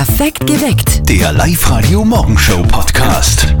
[0.00, 1.06] Perfekt geweckt.
[1.10, 3.54] Der Live-Radio Morgenshow Podcast.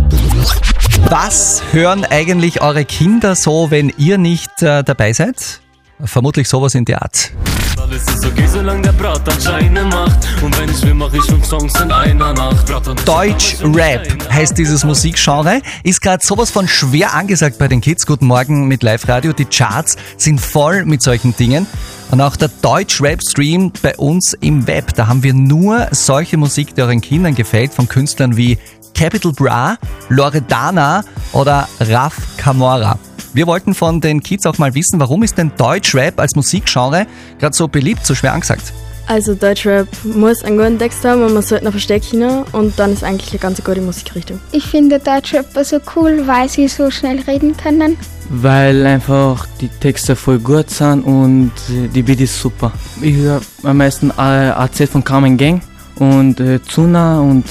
[1.10, 5.60] Was hören eigentlich eure Kinder so, wenn ihr nicht äh, dabei seid?
[6.04, 7.32] Vermutlich sowas in der Art.
[7.80, 10.28] Alles ist okay, solange der Brat Scheine macht.
[10.42, 12.66] Und wenn ich will, mach ich fünf Songs in einer Nacht.
[12.66, 18.06] Braten Deutsch Rap heißt dieses Musikgenre, ist gerade sowas von schwer angesagt bei den Kids.
[18.06, 19.32] Guten Morgen mit Live-Radio.
[19.32, 21.66] Die Charts sind voll mit solchen Dingen.
[22.10, 24.94] Und auch der Deutsch-Rap-Stream bei uns im Web.
[24.94, 28.58] Da haben wir nur solche Musik, die euren Kindern gefällt, von Künstlern wie
[28.94, 29.76] Capital Bra,
[30.08, 32.98] Loredana oder Raf Camora.
[33.32, 37.06] Wir wollten von den Kids auch mal wissen, warum ist denn Deutschrap als Musikgenre
[37.38, 38.72] gerade so beliebt, so schwer angesagt?
[39.06, 43.02] Also Deutschrap muss einen guten Text haben und man sollte noch verstecken und dann ist
[43.02, 44.40] eigentlich eine ganz gute Musikrichtung.
[44.52, 47.96] Ich finde Deutschrapper so cool, weil sie so schnell reden können.
[48.30, 52.72] weil einfach die Texte voll gut sind und die Beat ist super.
[53.00, 55.60] Ich höre am meisten AZ von Carmen Gang
[55.96, 57.44] und äh, Zuna und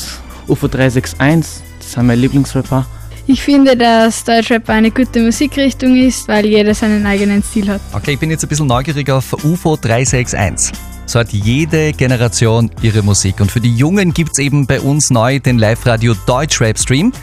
[0.47, 2.85] UFO 361, das sind meine Lieblingsrapper.
[3.31, 7.79] Ich finde, dass Deutschrap eine gute Musikrichtung ist, weil jeder seinen eigenen Stil hat.
[7.93, 10.75] Okay, ich bin jetzt ein bisschen neugierig auf UFO 361.
[11.05, 13.39] So hat jede Generation ihre Musik.
[13.39, 17.13] Und für die Jungen gibt's eben bei uns neu den Live-Radio Deutschrap-Stream.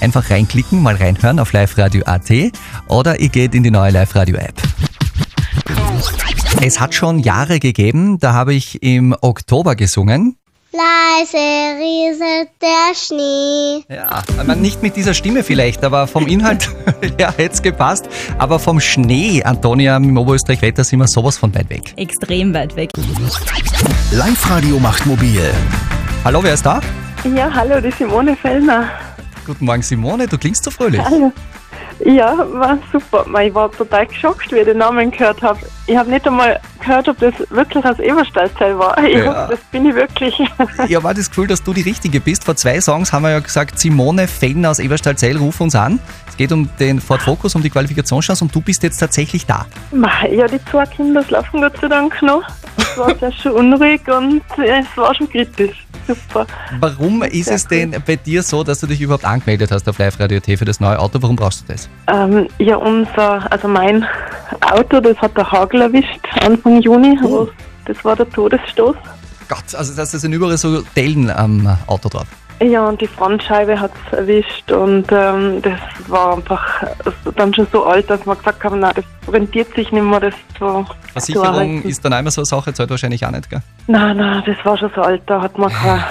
[0.00, 2.30] Einfach reinklicken, mal reinhören auf liveradio.at
[2.86, 4.62] oder ihr geht in die neue Live-Radio-App.
[6.62, 10.36] Es hat schon Jahre gegeben, da habe ich im Oktober gesungen.
[10.76, 11.38] Leise
[11.80, 13.84] rieselt der Schnee.
[13.88, 16.68] Ja, meine, nicht mit dieser Stimme vielleicht, aber vom Inhalt
[17.18, 18.08] ja, hätte es gepasst.
[18.36, 21.94] Aber vom Schnee, Antonia, im Oberösterreich-Wetter sind wir sowas von weit weg.
[21.96, 22.90] Extrem weit weg.
[24.12, 25.50] Live-Radio macht mobil.
[26.24, 26.80] Hallo, wer ist da?
[27.34, 28.90] Ja, hallo, die Simone Fellner.
[29.46, 31.00] Guten Morgen, Simone, du klingst so fröhlich.
[31.02, 31.32] Hallo.
[32.04, 33.24] Ja, war super.
[33.40, 35.58] Ich war total geschockt, wie ich den Namen gehört habe.
[35.86, 38.96] Ich habe nicht einmal gehört, ob das wirklich aus Eberstadtzell war.
[39.04, 39.26] Ich Ja.
[39.26, 40.34] hoffe, das bin ich wirklich.
[40.88, 42.44] Ich habe das Gefühl, dass du die Richtige bist.
[42.44, 45.98] Vor zwei Songs haben wir ja gesagt, Simone Fellner aus Eberstadt-Zell, ruf uns an.
[46.36, 49.64] Es geht um den Ford Focus, um die Qualifikationschance und du bist jetzt tatsächlich da.
[50.30, 52.42] Ja, die zwei Kinder schlafen Gott sei Dank noch.
[52.76, 55.86] Es war sehr schön unruhig und äh, es war schon kritisch.
[56.06, 56.46] Super.
[56.78, 60.38] Warum ist es denn bei dir so, dass du dich überhaupt angemeldet hast auf Live-Radio
[60.40, 61.22] T für das neue Auto?
[61.22, 61.88] Warum brauchst du das?
[62.12, 64.06] Ähm, ja, unser, also mein
[64.60, 67.18] Auto, das hat der Hagel erwischt, Anfang Juni.
[67.22, 67.48] Also,
[67.86, 68.96] das war der Todesstoß.
[69.48, 72.26] Gott, also das sind überall so Dellen am Auto drauf.
[72.62, 75.78] Ja, und die Frontscheibe hat es erwischt und ähm, das
[76.08, 76.84] war einfach
[77.34, 80.34] dann schon so alt, dass wir gesagt haben, nein, das rentiert sich nicht mehr, das
[80.56, 81.88] zu, zu Versicherung erhalten.
[81.88, 83.60] ist dann einmal so eine Sache, zahlt wahrscheinlich auch nicht, gell?
[83.88, 86.02] Nein, nein, das war schon so alt, da hat man keinen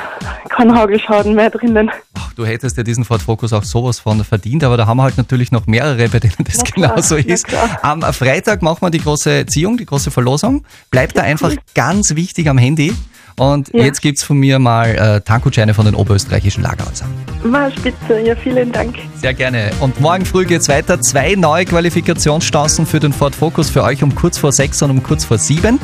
[0.50, 1.92] kein Hagelschaden mehr drinnen.
[2.14, 5.04] Ach, du hättest ja diesen Ford Focus auch sowas von verdient, aber da haben wir
[5.04, 7.48] halt natürlich noch mehrere, bei denen das Na genauso na ist.
[7.82, 10.64] Am Freitag machen wir die große Ziehung, die große Verlosung.
[10.92, 12.94] Bleibt da einfach ganz wichtig am Handy.
[13.38, 13.84] Und Ja.
[13.84, 17.10] jetzt gibt's von mir mal äh, Tankgutscheine von den oberösterreichischen Lagerhäusern.
[17.44, 18.96] War spitze, ja, vielen Dank.
[19.22, 19.72] Sehr gerne.
[19.82, 21.02] Und morgen früh geht's weiter.
[21.02, 25.04] Zwei neue Qualifikationschancen für den Ford Focus für euch um kurz vor sechs und um
[25.04, 25.80] kurz vor sieben.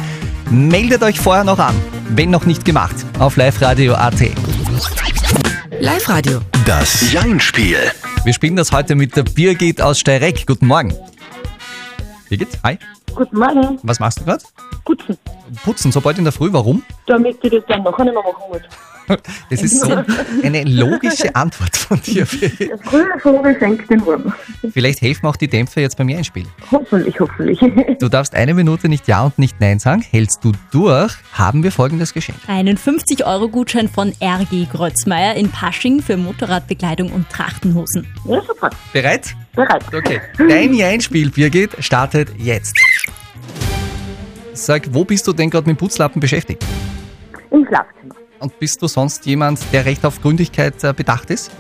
[0.50, 1.76] Meldet euch vorher noch an,
[2.10, 4.22] wenn noch nicht gemacht, auf liveradio.at.
[5.80, 6.40] Live-Radio.
[6.66, 7.78] Das Jein-Spiel.
[8.24, 10.46] Wir spielen das heute mit der Birgit aus Steyreck.
[10.46, 10.94] Guten Morgen.
[12.30, 12.78] Birgit, hi.
[13.16, 13.80] Guten Morgen.
[13.84, 14.44] Was machst du gerade?
[14.86, 15.18] Putzen.
[15.64, 16.52] Putzen, so bald in der Früh.
[16.52, 16.84] Warum?
[17.08, 18.62] Damit ich das dann nachher nicht mehr machen muss.
[19.50, 20.04] Das ist so
[20.44, 22.70] eine logische Antwort von dir, Birgit.
[22.70, 24.34] Der frühe Vogel senkt den Wurm.
[24.72, 26.46] Vielleicht helfen auch die Dämpfer jetzt beim Einspiel.
[26.72, 27.60] Hoffentlich, hoffentlich.
[28.00, 30.02] Du darfst eine Minute nicht Ja und nicht Nein sagen.
[30.02, 32.38] Hältst du durch, haben wir folgendes Geschenk.
[32.48, 38.08] Einen 50-Euro-Gutschein von RG Kreuzmeier in Pasching für Motorradbekleidung und Trachtenhosen.
[38.26, 38.70] Ja, super.
[38.94, 39.36] Bereit?
[39.54, 39.84] Bereit.
[39.94, 40.22] Okay.
[40.38, 42.78] Dein Ja-Einspiel, Birgit, startet jetzt.
[44.54, 46.66] Sag, wo bist du denn gerade mit dem Putzlappen beschäftigt?
[47.52, 48.16] Im Schlafzimmer.
[48.40, 51.52] Und bist du sonst jemand, der recht auf Gründlichkeit äh, bedacht ist?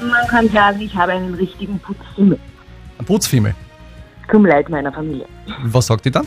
[0.00, 2.38] Man kann sagen, ich habe einen richtigen Putzfimmel.
[2.98, 3.54] Ein Putzfimmel.
[4.30, 5.26] Zum Leid meiner Familie.
[5.64, 6.26] Was sagt die dann?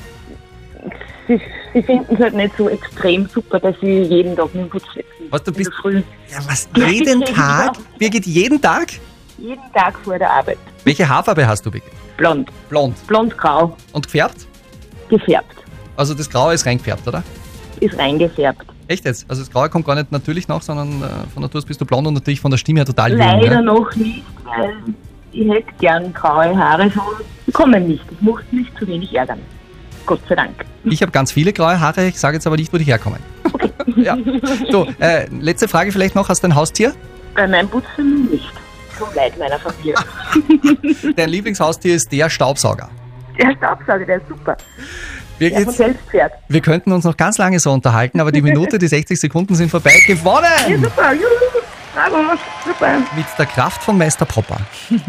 [1.28, 1.41] Sie,
[1.73, 4.85] sie finden es halt nicht so extrem super, dass sie jeden Tag mit dem Putz
[4.94, 5.09] setzen.
[5.29, 6.03] Was, du bist Früh.
[6.29, 7.73] ja, was, jeden Tag?
[7.97, 8.88] Birgit, jeden Tag?
[9.38, 10.58] Jeden Tag vor der Arbeit.
[10.84, 11.91] Welche Haarfarbe hast du, Birgit?
[12.17, 12.49] Blond.
[12.70, 13.08] Blond.
[13.08, 13.76] Blond-grau.
[13.91, 14.47] Und gefärbt?
[15.09, 15.54] Gefärbt.
[15.97, 17.23] Also das Graue ist reingefärbt, oder?
[17.79, 18.65] Ist reingefärbt.
[18.87, 19.25] Echt jetzt?
[19.29, 21.85] Also das Graue kommt gar nicht natürlich nach, sondern äh, von Natur aus bist du
[21.85, 23.19] blond und natürlich von der Stimme her total jung.
[23.19, 23.63] Leider Ne?
[23.63, 24.73] noch nicht, weil
[25.31, 27.01] ich hätte gern graue Haare, so
[27.47, 28.03] die kommen nicht.
[28.11, 29.39] Ich muss mich zu wenig ärgern.
[30.05, 30.65] Gott sei Dank.
[30.83, 33.19] Ich habe ganz viele graue Haare, ich sage jetzt aber nicht, wo die herkommen.
[33.95, 34.15] ja.
[34.71, 36.29] So, äh, letzte Frage vielleicht noch.
[36.29, 36.93] Hast du ein Haustier?
[37.33, 38.51] Bei meinem Putzen nicht.
[38.97, 39.95] Zum Leid meiner Familie.
[41.15, 42.89] Dein Lieblingshaustier ist der Staubsauger.
[43.37, 44.55] Der Staubsauger, der ist super.
[45.40, 45.70] Birgit,
[46.09, 46.34] fährt.
[46.47, 49.70] wir könnten uns noch ganz lange so unterhalten, aber die Minute, die 60 Sekunden sind
[49.70, 49.93] vorbei.
[50.08, 50.84] Ja, Gewonnen!
[50.84, 51.61] super, juhu,
[51.93, 52.99] bravo, super.
[53.16, 54.59] Mit der Kraft von Meister Popper.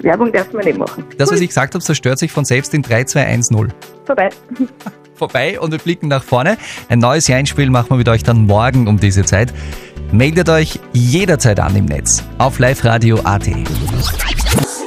[0.00, 1.04] Werbung darf man nicht machen.
[1.18, 3.68] Das, was ich gesagt habe, zerstört sich von selbst in 3, 2, 1, 0.
[4.04, 4.28] Vorbei.
[5.14, 6.56] vorbei und wir blicken nach vorne.
[6.88, 9.52] Ein neues Jeinspiel machen wir mit euch dann morgen um diese Zeit.
[10.12, 13.48] Meldet euch jederzeit an im Netz auf liveradio.at.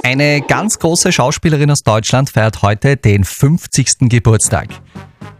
[0.05, 4.09] Eine ganz große Schauspielerin aus Deutschland feiert heute den 50.
[4.09, 4.67] Geburtstag.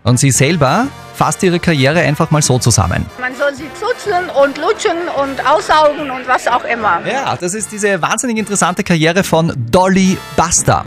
[0.06, 3.06] Und sie selber fasst ihre Karriere einfach mal so zusammen.
[3.20, 7.06] Man soll sie zuzeln und lutschen und aussaugen und was auch immer.
[7.06, 10.86] Ja, das ist diese wahnsinnig interessante Karriere von Dolly Buster.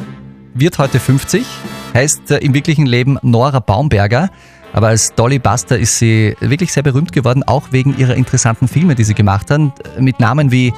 [0.55, 1.47] Wird heute 50,
[1.93, 4.31] heißt äh, im wirklichen Leben Nora Baumberger.
[4.73, 8.95] Aber als Dolly Buster ist sie wirklich sehr berühmt geworden, auch wegen ihrer interessanten Filme,
[8.95, 9.61] die sie gemacht hat,
[10.01, 10.73] mit Namen wie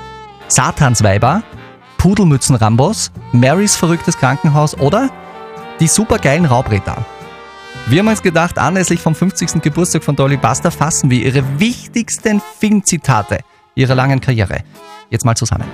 [0.49, 1.45] Satansweiber,
[1.99, 5.11] Pudelmützen Rambos, Marys verrücktes Krankenhaus oder
[5.81, 7.05] die supergeilen Raubräter.
[7.87, 9.61] Wir haben uns gedacht, anlässlich vom 50.
[9.63, 13.41] Geburtstag von Dolly Buster fassen wir ihre wichtigsten Filmzitate
[13.75, 14.63] ihrer langen Karriere.
[15.11, 15.65] Jetzt mal zusammen.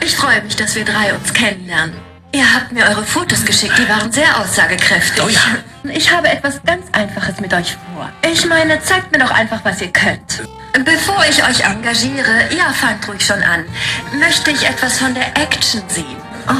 [0.00, 1.94] Ich freue mich, dass wir drei uns kennenlernen.
[2.32, 5.24] Ihr habt mir eure Fotos geschickt, die waren sehr aussagekräftig.
[5.24, 5.40] Oh ja.
[5.90, 8.08] Ich habe etwas ganz Einfaches mit euch vor.
[8.30, 10.42] Ich meine, zeigt mir doch einfach, was ihr könnt.
[10.84, 13.64] Bevor ich euch engagiere, ja, fangt ruhig schon an,
[14.18, 16.16] möchte ich etwas von der Action sehen.
[16.48, 16.52] Oh,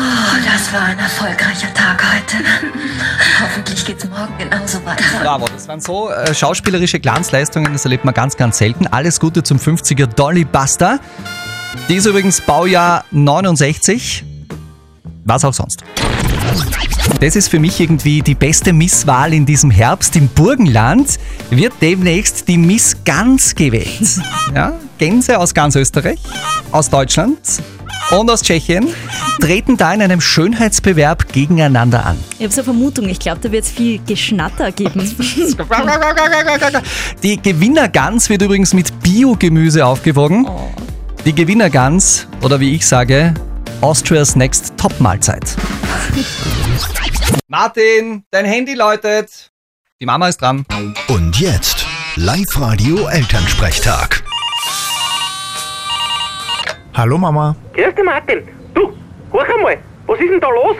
[0.44, 2.44] das war ein erfolgreicher Tag heute.
[3.40, 5.04] Hoffentlich geht's morgen genauso weiter.
[5.22, 8.86] Bravo, das waren so äh, schauspielerische Glanzleistungen, das erlebt man ganz, ganz selten.
[8.86, 10.98] Alles Gute zum 50er Dolly Buster.
[11.88, 14.24] Die ist übrigens Baujahr 69.
[15.24, 15.84] Was auch sonst.
[17.20, 20.16] Das ist für mich irgendwie die beste Misswahl in diesem Herbst.
[20.16, 21.18] Im Burgenland
[21.48, 24.20] wird demnächst die Miss Gans gewählt.
[24.54, 26.20] Ja, Gänse aus ganz Österreich,
[26.70, 27.38] aus Deutschland
[28.10, 28.86] und aus Tschechien
[29.40, 32.16] treten da in einem Schönheitsbewerb gegeneinander an.
[32.38, 35.00] Ich habe so eine Vermutung, ich glaube, da wird es viel Geschnatter geben.
[37.22, 40.46] Die Gewinnergans wird übrigens mit Biogemüse aufgewogen.
[41.24, 43.34] Die Gewinnergans, oder wie ich sage,
[43.80, 45.56] Austrias Next Top Mahlzeit.
[47.48, 49.50] Martin, dein Handy läutet.
[50.00, 50.64] Die Mama ist dran.
[51.08, 51.86] Und jetzt
[52.16, 54.22] Live-Radio Elternsprechtag.
[56.94, 57.54] Hallo Mama.
[57.74, 58.48] Grüß dich, Martin.
[58.74, 58.92] Du,
[59.32, 60.76] horch einmal, was ist denn da los?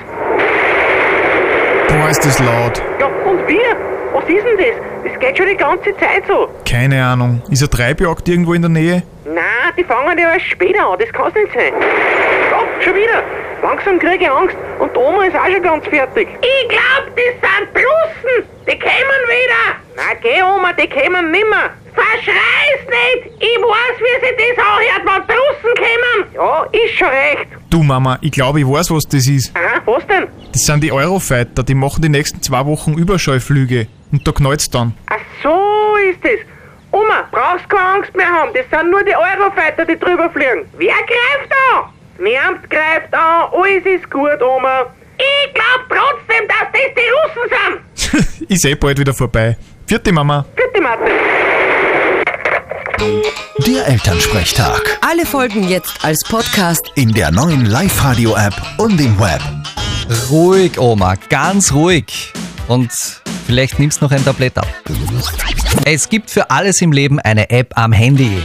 [1.89, 2.83] Boah, ist das laut.
[2.99, 3.77] Ja, und wir?
[4.13, 5.13] Was ist denn das?
[5.13, 6.49] Das geht schon die ganze Zeit so.
[6.69, 7.43] Keine Ahnung.
[7.51, 9.03] Ist ein Treibjagd irgendwo in der Nähe?
[9.25, 11.73] Nein, die fangen ja erst später an, das kann's nicht sein.
[11.75, 13.23] Oh, schon wieder.
[13.63, 16.29] Langsam kriege ich Angst und die Oma ist auch schon ganz fertig.
[16.41, 18.49] Ich glaub, das sind Russen.
[18.67, 19.77] Die kommen wieder.
[19.97, 21.71] Na, geh, Oma, die kommen nimmer.
[21.95, 23.35] Verschrei's nicht.
[23.41, 26.35] Ich weiß, wie sich das anhört, wenn die Russen kommen.
[26.35, 27.47] Ja, ist schon recht.
[27.71, 29.57] Du Mama, ich glaube, ich weiß, was das ist.
[29.57, 30.27] Aha, was denn?
[30.53, 33.87] Das sind die Eurofighter, die machen die nächsten zwei Wochen Überschallflüge.
[34.13, 34.95] Und da knallt's dann.
[35.09, 36.41] Ach so ist es.
[36.93, 38.51] Oma, brauchst keine Angst mehr haben.
[38.55, 40.69] Das sind nur die Eurofighter, die drüber fliegen.
[40.77, 41.96] Wer greift an?
[42.19, 43.49] Niemand greift an.
[43.53, 44.87] Alles ist gut, Oma.
[45.19, 48.51] Ich glaub trotzdem, dass das die Russen sind.
[48.51, 49.57] ist eh bald wieder vorbei.
[49.87, 50.45] Vierte Mama.
[50.55, 51.13] Bitte, Martin.
[53.67, 54.99] Der Elternsprechtag.
[55.01, 56.91] Alle Folgen jetzt als Podcast.
[56.95, 59.41] In der neuen Live-Radio-App und im Web.
[60.31, 62.33] Ruhig, Oma, ganz ruhig.
[62.69, 62.91] Und
[63.47, 64.67] vielleicht nimmst noch ein Tablett ab.
[65.85, 68.43] Es gibt für alles im Leben eine App am Handy.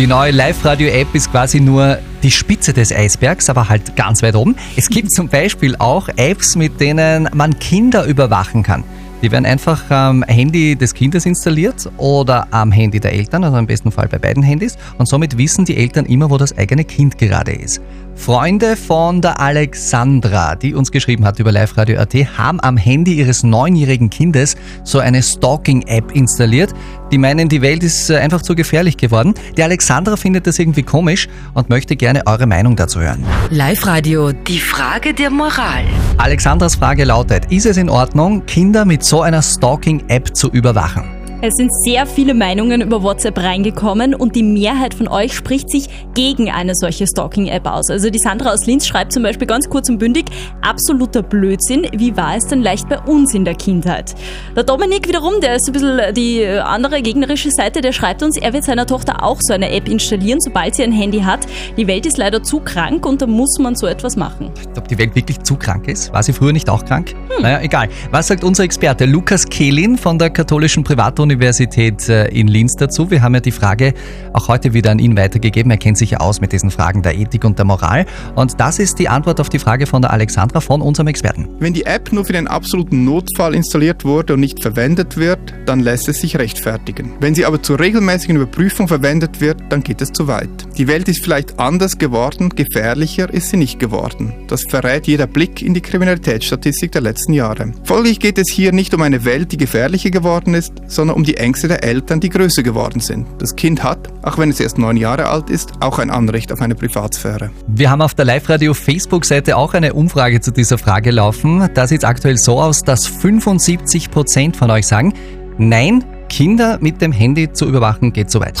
[0.00, 4.56] Die neue Live-Radio-App ist quasi nur die Spitze des Eisbergs, aber halt ganz weit oben.
[4.74, 8.82] Es gibt zum Beispiel auch Apps, mit denen man Kinder überwachen kann.
[9.20, 13.66] Die werden einfach am Handy des Kindes installiert oder am Handy der Eltern, also im
[13.66, 14.78] besten Fall bei beiden Handys.
[14.96, 17.82] Und somit wissen die Eltern immer, wo das eigene Kind gerade ist.
[18.14, 24.10] Freunde von der Alexandra, die uns geschrieben hat über liveradio.at, haben am Handy ihres neunjährigen
[24.10, 26.74] Kindes so eine Stalking-App installiert.
[27.10, 29.34] Die meinen, die Welt ist äh, einfach zu gefährlich geworden.
[29.56, 33.24] Die Alexandra findet das irgendwie komisch und möchte gerne eure Meinung dazu hören.
[33.50, 35.84] Live-Radio, die Frage der Moral.
[36.18, 41.19] Alexandras Frage lautet, ist es in Ordnung, Kinder mit so einer Stalking-App zu überwachen?
[41.42, 45.88] Es sind sehr viele Meinungen über WhatsApp reingekommen und die Mehrheit von euch spricht sich
[46.12, 47.88] gegen eine solche Stalking-App aus.
[47.88, 50.26] Also die Sandra aus Linz schreibt zum Beispiel ganz kurz und bündig,
[50.60, 54.14] absoluter Blödsinn, wie war es denn leicht bei uns in der Kindheit?
[54.54, 58.52] Der Dominik wiederum, der ist ein bisschen die andere gegnerische Seite, der schreibt uns, er
[58.52, 61.46] wird seiner Tochter auch so eine App installieren, sobald sie ein Handy hat.
[61.78, 64.50] Die Welt ist leider zu krank und da muss man so etwas machen.
[64.76, 66.12] Ob die Welt wirklich zu krank ist?
[66.12, 67.14] War sie früher nicht auch krank?
[67.40, 67.88] Naja, egal.
[68.10, 73.08] Was sagt unser Experte Lukas Kehlin von der katholischen Privatuni Universität äh, in Linz dazu.
[73.10, 73.94] Wir haben ja die Frage
[74.32, 75.70] auch heute wieder an ihn weitergegeben.
[75.70, 78.04] Er kennt sich ja aus mit diesen Fragen der Ethik und der Moral.
[78.34, 81.48] Und das ist die Antwort auf die Frage von der Alexandra von unserem Experten.
[81.60, 85.80] Wenn die App nur für den absoluten Notfall installiert wurde und nicht verwendet wird, dann
[85.80, 87.12] lässt es sich rechtfertigen.
[87.20, 90.48] Wenn sie aber zur regelmäßigen Überprüfung verwendet wird, dann geht es zu weit.
[90.76, 94.32] Die Welt ist vielleicht anders geworden, gefährlicher ist sie nicht geworden.
[94.48, 97.72] Das verrät jeder Blick in die Kriminalitätsstatistik der letzten Jahre.
[97.84, 101.36] Folglich geht es hier nicht um eine Welt, die gefährlicher geworden ist, sondern um die
[101.36, 103.26] Ängste der Eltern, die größer geworden sind.
[103.38, 106.60] Das Kind hat, auch wenn es erst neun Jahre alt ist, auch ein Anrecht auf
[106.60, 107.50] eine Privatsphäre.
[107.66, 111.68] Wir haben auf der Live-Radio Facebook-Seite auch eine Umfrage zu dieser Frage laufen.
[111.74, 115.14] Da sieht es aktuell so aus, dass 75 Prozent von euch sagen,
[115.58, 118.58] nein, Kinder mit dem Handy zu überwachen geht zu weit.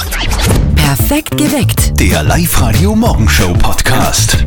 [0.76, 1.98] Perfekt geweckt.
[2.00, 4.44] Der Live-Radio Morgenshow Podcast.